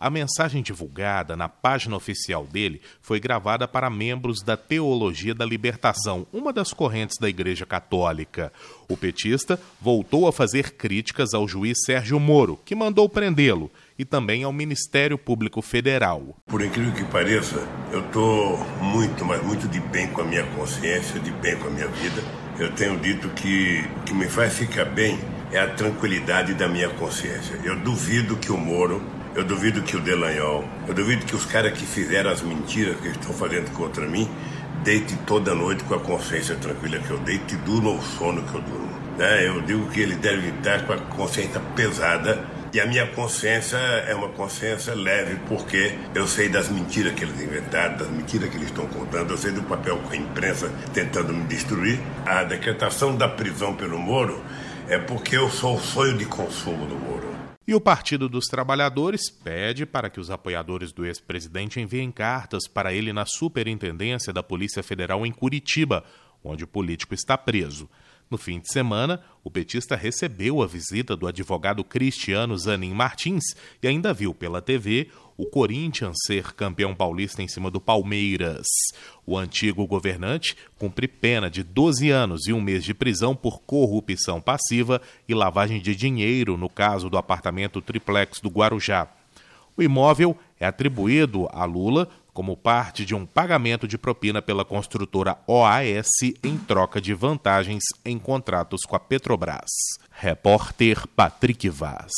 [0.00, 6.24] A mensagem divulgada na página oficial dele foi gravada para membros da Teologia da Libertação,
[6.32, 8.52] uma das correntes da Igreja Católica.
[8.88, 14.44] O petista voltou a fazer críticas ao juiz Sérgio Moro, que mandou prendê-lo, e também
[14.44, 16.36] ao Ministério Público Federal.
[16.46, 21.18] Por incrível que pareça, eu estou muito, mas muito de bem com a minha consciência,
[21.18, 22.22] de bem com a minha vida.
[22.56, 25.18] Eu tenho dito que o que me faz ficar bem
[25.50, 27.58] é a tranquilidade da minha consciência.
[27.64, 31.72] Eu duvido que o Moro eu duvido que o Delanhol, eu duvido que os caras
[31.72, 34.28] que fizeram as mentiras que estão fazendo contra mim,
[34.82, 38.54] deite toda noite com a consciência tranquila que eu deito e durma o sono que
[38.54, 38.98] eu durmo.
[39.16, 39.46] Né?
[39.46, 44.14] Eu digo que ele deve estar com a consciência pesada e a minha consciência é
[44.14, 48.68] uma consciência leve, porque eu sei das mentiras que eles inventaram, das mentiras que eles
[48.68, 51.98] estão contando, eu sei do papel com a imprensa tentando me destruir.
[52.26, 54.42] A decretação da prisão pelo Moro
[54.88, 57.28] é porque eu sou o sonho de consumo do Moro.
[57.66, 62.94] E o Partido dos Trabalhadores pede para que os apoiadores do ex-presidente enviem cartas para
[62.94, 66.02] ele na Superintendência da Polícia Federal em Curitiba,
[66.42, 67.86] onde o político está preso.
[68.30, 73.44] No fim de semana, o petista recebeu a visita do advogado Cristiano Zanin Martins
[73.82, 78.66] e ainda viu pela TV o Corinthians ser campeão paulista em cima do Palmeiras.
[79.24, 84.40] O antigo governante cumpre pena de 12 anos e um mês de prisão por corrupção
[84.40, 89.08] passiva e lavagem de dinheiro no caso do apartamento triplex do Guarujá.
[89.76, 95.38] O imóvel é atribuído a Lula como parte de um pagamento de propina pela construtora
[95.46, 96.08] OAS
[96.42, 99.70] em troca de vantagens em contratos com a Petrobras.
[100.10, 102.12] Repórter Patrick Vaz.